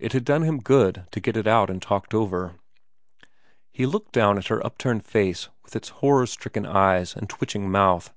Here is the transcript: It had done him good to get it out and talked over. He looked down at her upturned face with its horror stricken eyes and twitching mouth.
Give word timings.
It 0.00 0.12
had 0.14 0.24
done 0.24 0.42
him 0.42 0.58
good 0.58 1.06
to 1.12 1.20
get 1.20 1.36
it 1.36 1.46
out 1.46 1.70
and 1.70 1.80
talked 1.80 2.12
over. 2.12 2.54
He 3.70 3.86
looked 3.86 4.10
down 4.10 4.36
at 4.36 4.48
her 4.48 4.66
upturned 4.66 5.04
face 5.04 5.48
with 5.62 5.76
its 5.76 5.90
horror 6.02 6.26
stricken 6.26 6.66
eyes 6.66 7.14
and 7.14 7.30
twitching 7.30 7.70
mouth. 7.70 8.12